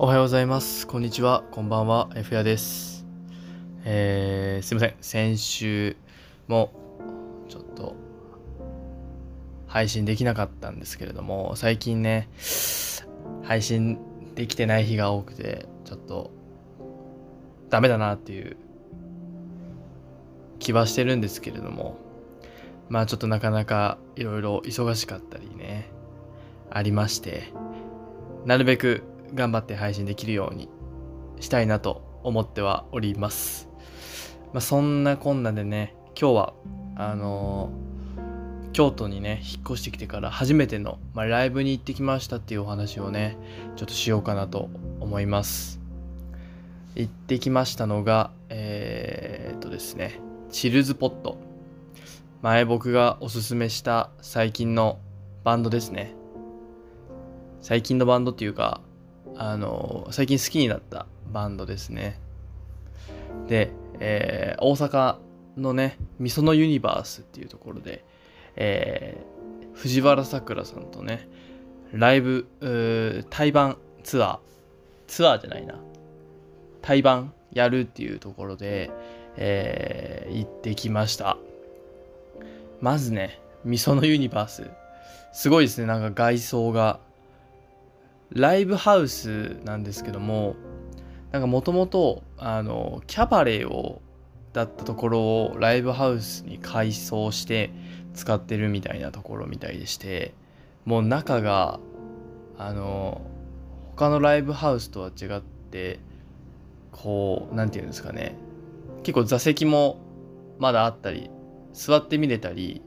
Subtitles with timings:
[0.00, 0.86] おはようございます。
[0.86, 1.42] こんにちは。
[1.50, 2.08] こんばんは。
[2.14, 3.04] F やです。
[3.84, 4.94] えー、すいません。
[5.00, 5.96] 先週
[6.46, 6.70] も
[7.48, 7.96] ちょっと
[9.66, 12.28] 配信できなかったんですけれども、最近ね、
[13.42, 13.98] 配信
[14.36, 16.30] できてない日が多くて、ちょっと
[17.68, 18.56] ダメだなっていう
[20.60, 21.98] 気はしてるんですけれども、
[22.88, 25.90] まあちょっとなかなかいろいろ忙しかったりね、
[26.70, 27.52] ありまして、
[28.46, 29.02] なるべく
[29.34, 30.68] 頑張って配信できるように
[31.40, 33.68] したいなと思ってはおります。
[34.52, 36.54] まあ、そんなこんなでね、今日は、
[36.96, 37.88] あのー
[38.78, 43.36] 京都にね、引っ越してきてから初めての、まあ、ライブに行ってきましたっていうお話をね、
[43.74, 45.80] ちょっとしようかなと思います。
[46.94, 51.38] 行ってきましたのが、えー、っとですね、チルズポット。
[52.40, 55.00] 前僕がおすすめした最近の
[55.42, 56.14] バンドですね。
[57.60, 58.80] 最近のバンドっていうか、
[59.40, 62.18] あの最近好きになったバンドですね。
[63.46, 65.18] で、えー大阪
[65.56, 68.04] のね、みそのユニバースっていうところで、
[68.56, 69.38] えー
[69.74, 71.28] 藤原さくらさんとね、
[71.92, 72.48] ライブ、
[73.30, 74.38] 対バンツアー、
[75.06, 75.76] ツアーじゃないな、
[76.82, 78.90] 対バンやるっていうところで、
[79.36, 81.36] えー行ってきました。
[82.80, 84.68] まずね、みそのユニバース、
[85.32, 86.98] すごいですね、なんか外装が。
[88.30, 90.56] ライブハウスなんですけども
[91.32, 94.00] なんかもともとあのキャバレーを
[94.52, 97.70] だったところをライブハウスに改装して
[98.14, 100.34] 使ってるみたいなところみたいでして
[100.84, 101.80] もう中が
[102.56, 103.20] あの
[103.94, 106.00] 他のライブハウスとは違って
[106.92, 108.36] こうなんていうんですかね。
[109.02, 110.00] 結構座席も
[110.58, 111.30] まだあったり
[111.72, 112.82] 座って見れたり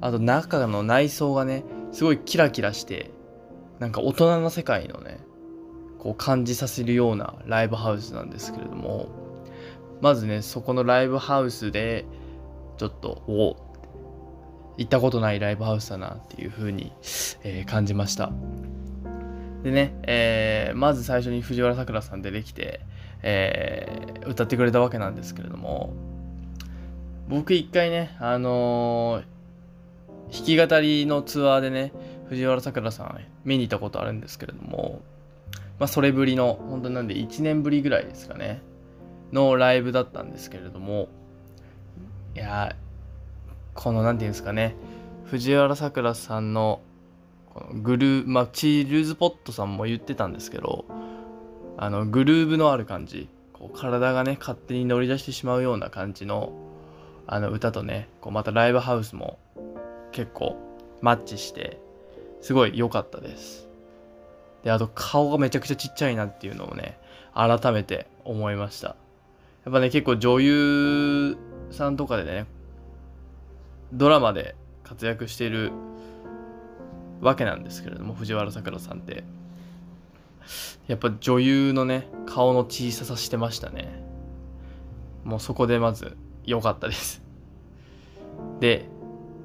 [0.00, 3.10] あと中の内装がねすごいキラキラして
[3.80, 5.18] なんか大人の世界のね
[5.98, 9.08] こう感じさせるようなライブハウスなんですけれども
[10.00, 12.04] まずねそこのライブハウスで
[12.76, 13.56] ちょっとお
[14.76, 16.92] 行ったことないライブハウスだなっていう風に、
[17.42, 18.32] えー感じました。
[19.62, 22.80] でね、えーまず最初に藤原さくらさん出てきて、
[23.22, 25.92] えー歌ってくれたわけなんですけれども
[27.28, 29.22] 僕一回ねあの
[30.32, 31.92] 弾き語りのツアーでね
[32.30, 35.00] 藤原さくらさん見に行ったことあるんですけれども、
[35.80, 38.62] まあ、それぶりの本当なんで1年ぶりぐらいですかね
[39.32, 41.08] のライブだったんですけれども
[42.36, 42.76] いや
[43.74, 44.76] このなんていうんですかね
[45.24, 46.80] 藤原さくらさんの
[47.52, 50.84] このグルーまあチルズポットさんも言ってたんですけど
[51.78, 56.52] あのグルーブのある感じこう体がね勝手に乗り出してしまうような感じの
[57.26, 59.40] あの歌とねこうまたライブハウスも
[60.12, 60.56] 結構
[61.00, 61.80] マッチして
[62.40, 63.68] すごい良かったです。
[64.62, 66.98] で、あと顔がめちゃくちゃちっちゃいなっていうのをね、
[67.34, 68.88] 改めて思いました。
[68.88, 68.96] や
[69.70, 71.36] っぱね、結構女優
[71.70, 72.46] さんとかでね、
[73.92, 75.72] ドラマで活躍している
[77.20, 79.24] わけなんですけれども、藤原さくらさんって。
[80.88, 84.02] やっぱ女優のね、顔の小ささしてましたね。
[85.24, 87.22] もうそこでまず良かったです。
[88.58, 88.88] で、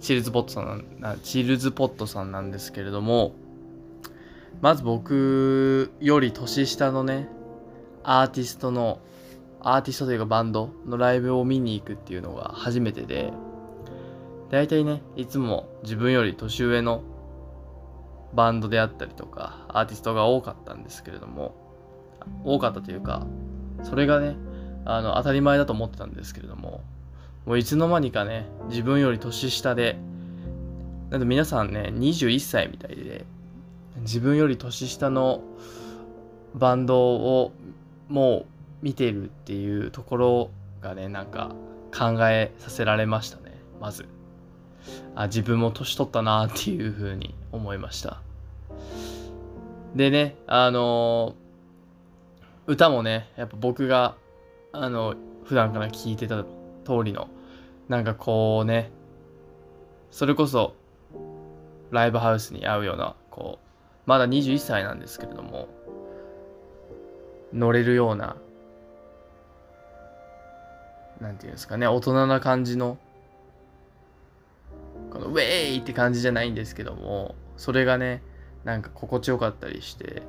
[0.00, 3.32] チルズポットさんなチルズポットさんなんですけれども
[4.60, 7.28] まず僕より年下のね
[8.02, 9.00] アーティストの
[9.60, 13.32] アーティストというかバンドのライブを見に行くっていうのが初めてで
[14.50, 17.02] 大体ねいつも自分より年上の
[18.34, 21.54] バンドであったりとかアーティストが多かったんですけれども
[22.44, 23.26] 多かったというか
[23.82, 24.36] それがね
[24.84, 26.82] あの当たり前だと思ってたんですけれども
[27.48, 29.96] もういつの間にかね、自分より年下で、
[31.08, 33.24] なんと皆さんね、21歳みたいで、
[34.00, 35.42] 自分より年下の
[36.54, 37.52] バンドを
[38.10, 38.46] もう
[38.82, 40.50] 見てるっていうところ
[40.82, 41.52] がね、なんか
[41.90, 44.04] 考えさせられましたね、まず。
[45.14, 48.20] あ、自分も年取ったなっていうふうに思いました。
[49.96, 51.34] でね、あの
[52.66, 54.16] 歌もね、やっぱ僕が、
[54.72, 55.14] あの、
[55.44, 57.30] 普段から聴いてた通りの
[57.88, 58.90] なんかこうね
[60.10, 60.74] それこそ
[61.90, 65.68] ライブハウスに合うようなこうまだ21歳なんですけれども
[67.52, 68.36] 乗れるような
[71.20, 72.98] なんていうんですかね大人な感じの
[75.10, 78.22] このウェイって感じじゃないんですけどもそれがね
[78.64, 80.22] なんか心地よかったりして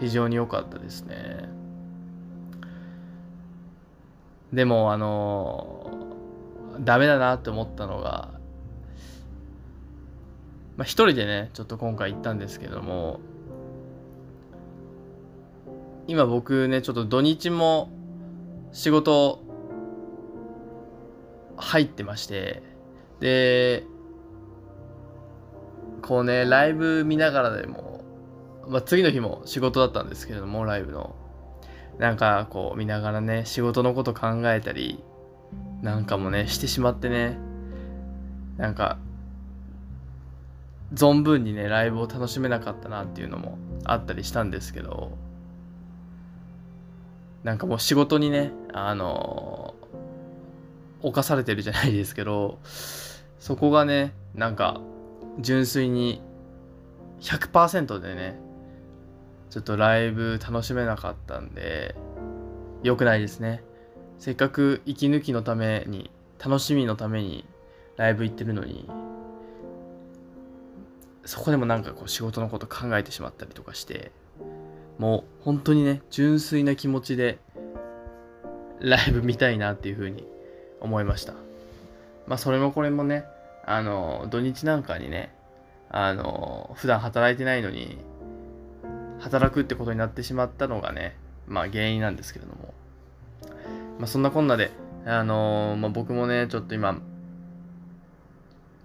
[0.00, 1.48] 非常に良かったですね。
[4.52, 6.07] でもあの
[6.80, 8.32] ダメだなって思ったのが
[10.76, 13.20] まあ一人でねちょっと今回行ったんですけども
[16.08, 17.90] 今僕ね、ちょっと土日も
[18.72, 19.44] 仕事
[21.58, 22.62] 入ってまして、
[23.20, 23.84] で、
[26.00, 28.02] こうね、ライブ見ながらでも、
[28.66, 31.14] まあ、次の日も仕事だったんですけれども、ライブの。
[31.98, 35.04] なんかこう見ながらね、仕事のこと考えたり、
[35.82, 37.38] なんかもね、してしまってね、
[38.56, 38.98] なんか、
[40.94, 45.16] 存分にね、ライブを楽しめなかったなっていうのもあったりしたんですけど、
[47.44, 49.74] なんかもう仕事にね、あの
[51.02, 52.58] 侵されてるじゃないですけど、
[53.38, 54.80] そこがね、なんか、
[55.38, 56.20] 純粋に
[57.20, 58.40] 100%でね、
[59.50, 61.94] ちょっとライブ楽しめなかったんで、
[62.82, 63.62] 良くないですね。
[64.18, 66.10] せっかく息抜きのために、
[66.44, 67.44] 楽しみのために
[67.96, 68.88] ライブ行ってるのに、
[71.24, 74.10] そこでもなんかこう仕事のこと考えてしまったりとかして、
[74.98, 77.38] もう本当にね、純粋な気持ちで
[78.80, 80.26] ライブ見たいなっていうふうに
[80.80, 81.34] 思いました。
[82.26, 83.24] まあそれもこれもね、
[83.64, 85.32] あの、土日なんかにね、
[85.90, 87.98] あの、普段働いてないのに、
[89.20, 91.16] 働くってことになってしまったのがね、
[91.46, 92.67] まあ原因なんですけれども。
[93.98, 94.70] まあそんなこんなで、
[95.04, 97.00] あのまあ僕もね、ちょっと今、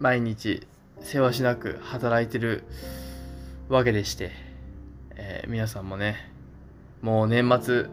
[0.00, 0.66] 毎日、
[1.00, 2.64] 世話しなく働いてる
[3.68, 4.32] わけでして、
[5.16, 6.30] えー、皆さんもね、
[7.02, 7.86] もう年末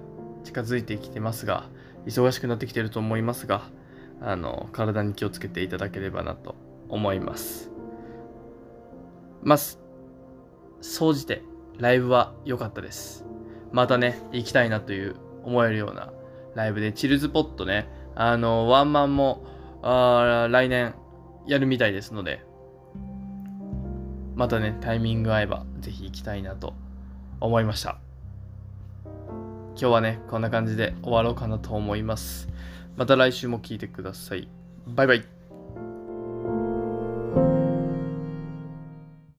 [0.43, 1.65] 近づいてきてますが、
[2.05, 3.63] 忙しくなってきてると思いますが、
[4.21, 6.55] あの、体に気をつけていただければなと
[6.89, 7.71] 思います。
[9.41, 9.57] まあ、
[10.81, 11.41] 総じて、
[11.77, 13.25] ライブは良かったです。
[13.71, 16.11] またね、行きたいなという思えるような
[16.55, 19.45] ライブで、チルズポットね、あの、ワンマンも、
[19.83, 20.95] あ来年
[21.45, 22.43] やるみたいですので、
[24.35, 26.73] またね、タイミング合えば、ぜひ行きたいなと
[27.39, 27.97] 思いました。
[29.77, 32.47] 今日はね、こんな感じで終わろうかなと思います。
[32.95, 34.47] また来週も聴いてください。
[34.87, 35.34] バイバイ。